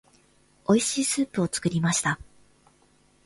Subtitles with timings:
[0.67, 2.17] 美味しいスープを作りました。